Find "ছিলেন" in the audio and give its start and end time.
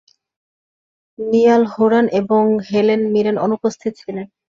4.01-4.25